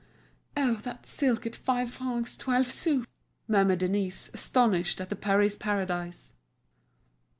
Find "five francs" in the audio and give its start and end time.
1.55-2.35